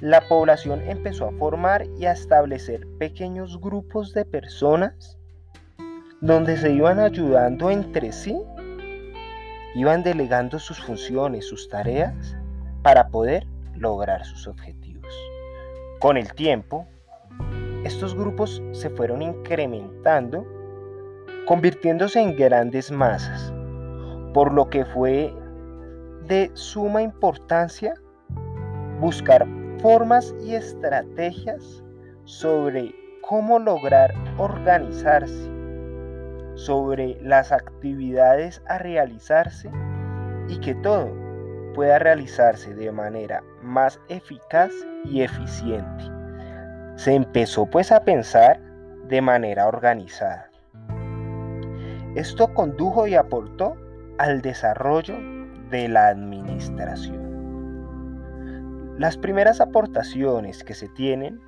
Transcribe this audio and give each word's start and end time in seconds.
la 0.00 0.20
población 0.28 0.82
empezó 0.88 1.26
a 1.26 1.32
formar 1.32 1.86
y 1.98 2.06
a 2.06 2.12
establecer 2.12 2.86
pequeños 2.98 3.60
grupos 3.60 4.12
de 4.14 4.24
personas 4.24 5.18
donde 6.20 6.56
se 6.56 6.72
iban 6.72 6.98
ayudando 6.98 7.70
entre 7.70 8.12
sí, 8.12 8.38
iban 9.74 10.02
delegando 10.02 10.58
sus 10.58 10.80
funciones, 10.80 11.46
sus 11.46 11.68
tareas, 11.68 12.36
para 12.82 13.08
poder 13.08 13.46
lograr 13.78 14.24
sus 14.24 14.46
objetivos. 14.46 15.14
Con 16.00 16.16
el 16.16 16.32
tiempo, 16.34 16.86
estos 17.84 18.14
grupos 18.14 18.62
se 18.72 18.90
fueron 18.90 19.22
incrementando, 19.22 20.46
convirtiéndose 21.46 22.20
en 22.20 22.36
grandes 22.36 22.90
masas, 22.90 23.52
por 24.34 24.52
lo 24.52 24.68
que 24.68 24.84
fue 24.84 25.32
de 26.26 26.50
suma 26.54 27.02
importancia 27.02 27.94
buscar 29.00 29.46
formas 29.80 30.34
y 30.42 30.54
estrategias 30.54 31.84
sobre 32.24 32.94
cómo 33.22 33.58
lograr 33.58 34.12
organizarse, 34.38 35.50
sobre 36.54 37.18
las 37.22 37.52
actividades 37.52 38.62
a 38.66 38.78
realizarse 38.78 39.70
y 40.48 40.58
que 40.58 40.74
todo 40.76 41.25
pueda 41.76 41.98
realizarse 41.98 42.74
de 42.74 42.90
manera 42.90 43.44
más 43.62 44.00
eficaz 44.08 44.72
y 45.04 45.20
eficiente. 45.20 46.04
Se 46.96 47.12
empezó 47.12 47.66
pues 47.66 47.92
a 47.92 48.00
pensar 48.00 48.58
de 49.08 49.20
manera 49.20 49.68
organizada. 49.68 50.50
Esto 52.14 52.54
condujo 52.54 53.06
y 53.06 53.14
aportó 53.14 53.76
al 54.16 54.40
desarrollo 54.40 55.18
de 55.70 55.86
la 55.88 56.08
administración. 56.08 57.26
Las 58.98 59.18
primeras 59.18 59.60
aportaciones 59.60 60.64
que 60.64 60.72
se 60.72 60.88
tienen 60.88 61.38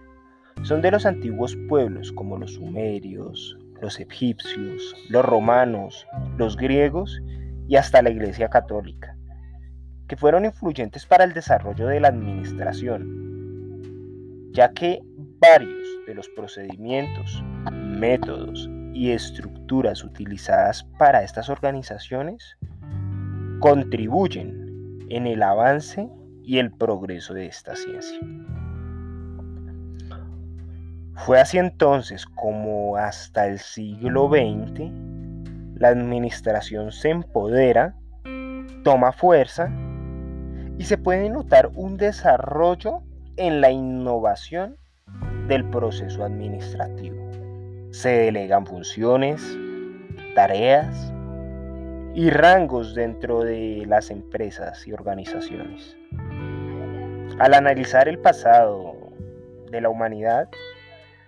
son 0.63 0.83
de 0.83 0.91
los 0.91 1.07
antiguos 1.07 1.57
pueblos 1.71 2.13
como 2.13 2.37
los 2.37 2.53
sumerios, 2.53 3.57
los 3.81 3.99
egipcios, 3.99 4.95
los 5.09 5.25
romanos, 5.25 6.07
los 6.37 6.59
griegos 6.59 7.19
y 7.67 7.77
hasta 7.77 8.03
la 8.03 8.11
Iglesia 8.11 8.51
Católica 8.51 9.18
que 10.09 10.17
fueron 10.17 10.45
influyentes 10.47 11.07
para 11.07 11.23
el 11.25 11.35
desarrollo 11.35 11.87
de 11.87 12.01
la 12.01 12.09
administración, 12.09 13.05
ya 14.53 14.73
que 14.73 15.01
varios 15.39 15.87
de 16.07 16.15
los 16.15 16.29
procedimientos, 16.31 17.45
métodos 17.73 18.69
y 18.95 19.13
estructuras 19.13 20.03
utilizadas 20.03 20.85
para 20.99 21.23
estas 21.23 21.51
organizaciones 21.51 22.57
contribuyen 23.61 24.99
en 25.11 25.27
el 25.27 25.43
avance 25.43 26.09
y 26.43 26.59
el 26.59 26.73
progreso 26.73 27.35
de 27.35 27.47
esta 27.47 27.77
ciencia. 27.77 28.19
Fue 31.15 31.39
así 31.39 31.59
entonces 31.59 32.25
como 32.25 32.97
hasta 32.97 33.47
el 33.47 33.59
siglo 33.59 34.29
XX 34.29 34.91
la 35.75 35.89
administración 35.89 36.93
se 36.93 37.11
empodera, 37.11 37.95
toma 38.83 39.13
fuerza 39.13 39.71
y 40.79 40.85
se 40.85 40.97
puede 40.97 41.29
notar 41.29 41.71
un 41.75 41.97
desarrollo 41.97 43.03
en 43.37 43.61
la 43.61 43.71
innovación 43.71 44.77
del 45.49 45.65
proceso 45.65 46.25
administrativo. 46.25 47.17
Se 47.91 48.11
delegan 48.11 48.65
funciones, 48.65 49.43
tareas 50.35 51.13
y 52.15 52.31
rangos 52.31 52.95
dentro 52.95 53.43
de 53.43 53.85
las 53.87 54.11
empresas 54.11 54.87
y 54.87 54.93
organizaciones. 54.93 55.97
Al 57.41 57.55
analizar 57.55 58.09
el 58.09 58.19
pasado 58.19 58.95
de 59.71 59.81
la 59.81 59.89
humanidad, 59.89 60.49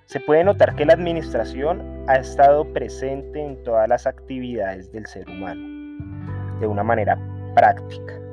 se 0.06 0.20
puede 0.20 0.44
notar 0.44 0.74
que 0.74 0.84
la 0.84 0.92
administración 0.92 2.04
ha 2.08 2.16
estado 2.16 2.72
presente 2.72 3.44
en 3.44 3.62
todas 3.64 3.88
las 3.88 4.06
actividades 4.06 4.90
del 4.92 5.06
ser 5.06 5.28
humano, 5.28 6.58
de 6.60 6.66
una 6.66 6.82
manera 6.82 7.18
práctica. 7.54 8.29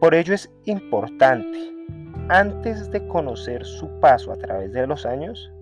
Por 0.00 0.14
ello 0.14 0.32
es 0.32 0.50
importante, 0.64 1.74
antes 2.30 2.90
de 2.90 3.06
conocer 3.06 3.66
su 3.66 3.86
paso 4.00 4.32
a 4.32 4.36
través 4.36 4.72
de 4.72 4.86
los 4.86 5.04
años, 5.04 5.52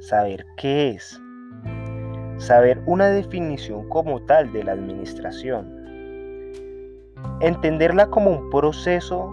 saber 0.00 0.46
qué 0.56 0.92
es, 0.92 1.20
saber 2.38 2.80
una 2.86 3.08
definición 3.08 3.86
como 3.90 4.22
tal 4.22 4.50
de 4.50 4.64
la 4.64 4.72
administración, 4.72 5.70
entenderla 7.40 8.06
como 8.06 8.30
un 8.30 8.48
proceso 8.48 9.30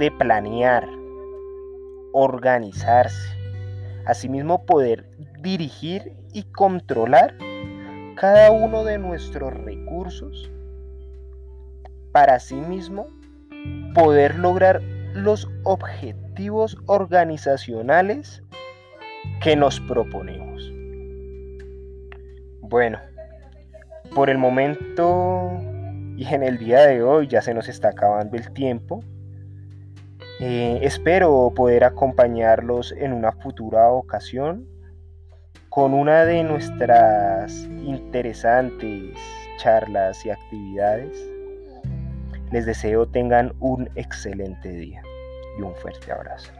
de 0.00 0.10
planear, 0.10 0.88
organizarse, 2.12 3.38
asimismo 4.04 4.66
poder 4.66 5.08
dirigir 5.42 6.12
y 6.32 6.42
controlar 6.42 7.38
cada 8.16 8.50
uno 8.50 8.82
de 8.82 8.98
nuestros 8.98 9.54
recursos 9.54 10.50
para 12.10 12.40
sí 12.40 12.56
mismo 12.56 13.06
poder 13.96 14.34
lograr 14.34 14.82
los 15.14 15.48
objetivos 15.64 16.76
organizacionales 16.84 18.42
que 19.42 19.56
nos 19.56 19.80
proponemos. 19.80 20.70
Bueno, 22.60 22.98
por 24.14 24.28
el 24.28 24.36
momento 24.36 25.50
y 26.14 26.26
en 26.26 26.42
el 26.42 26.58
día 26.58 26.82
de 26.82 27.02
hoy 27.02 27.26
ya 27.26 27.40
se 27.40 27.54
nos 27.54 27.70
está 27.70 27.88
acabando 27.88 28.36
el 28.36 28.52
tiempo. 28.52 29.02
Eh, 30.40 30.78
espero 30.82 31.50
poder 31.56 31.82
acompañarlos 31.82 32.92
en 32.92 33.14
una 33.14 33.32
futura 33.32 33.88
ocasión 33.88 34.68
con 35.70 35.94
una 35.94 36.26
de 36.26 36.44
nuestras 36.44 37.64
interesantes 37.82 39.16
charlas 39.56 40.26
y 40.26 40.30
actividades. 40.30 41.35
Les 42.52 42.64
deseo 42.64 43.06
tengan 43.06 43.52
un 43.60 43.88
excelente 43.96 44.68
día 44.68 45.02
y 45.58 45.62
un 45.62 45.74
fuerte 45.74 46.12
abrazo. 46.12 46.52